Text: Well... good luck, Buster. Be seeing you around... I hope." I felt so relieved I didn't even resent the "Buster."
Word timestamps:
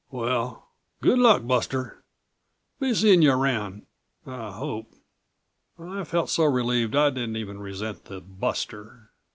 Well... 0.09 0.67
good 0.99 1.19
luck, 1.19 1.45
Buster. 1.45 2.03
Be 2.79 2.95
seeing 2.95 3.21
you 3.21 3.33
around... 3.33 3.85
I 4.25 4.49
hope." 4.51 4.95
I 5.77 6.03
felt 6.05 6.31
so 6.31 6.45
relieved 6.45 6.95
I 6.95 7.11
didn't 7.11 7.37
even 7.37 7.59
resent 7.59 8.05
the 8.05 8.19
"Buster." 8.19 9.11